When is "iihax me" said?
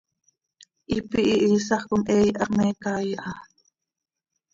2.23-2.65